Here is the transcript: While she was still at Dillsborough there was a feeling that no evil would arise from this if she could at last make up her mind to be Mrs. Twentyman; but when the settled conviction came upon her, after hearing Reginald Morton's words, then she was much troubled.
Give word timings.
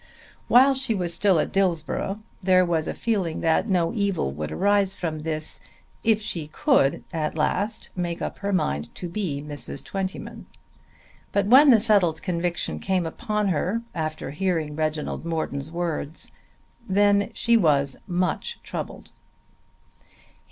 While 0.47 0.73
she 0.73 0.95
was 0.95 1.13
still 1.13 1.37
at 1.39 1.51
Dillsborough 1.51 2.21
there 2.41 2.65
was 2.65 2.87
a 2.87 2.93
feeling 2.95 3.41
that 3.41 3.69
no 3.69 3.93
evil 3.93 4.31
would 4.31 4.51
arise 4.51 4.95
from 4.95 5.19
this 5.19 5.59
if 6.03 6.19
she 6.19 6.47
could 6.47 7.03
at 7.13 7.37
last 7.37 7.91
make 7.95 8.19
up 8.19 8.39
her 8.39 8.51
mind 8.51 8.95
to 8.95 9.07
be 9.07 9.43
Mrs. 9.43 9.83
Twentyman; 9.83 10.47
but 11.31 11.45
when 11.45 11.69
the 11.69 11.79
settled 11.79 12.23
conviction 12.23 12.79
came 12.79 13.05
upon 13.05 13.49
her, 13.49 13.83
after 13.93 14.31
hearing 14.31 14.75
Reginald 14.75 15.23
Morton's 15.23 15.71
words, 15.71 16.31
then 16.89 17.29
she 17.35 17.55
was 17.55 17.95
much 18.07 18.59
troubled. 18.63 19.11